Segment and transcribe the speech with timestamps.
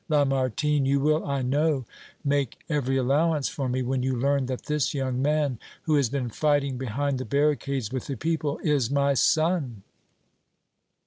[0.09, 1.85] Lamartine, you will, I know,
[2.25, 6.31] make every allowance for me when you learn that this young man, who has been
[6.31, 9.83] fighting behind the barricades with the people, is my son!"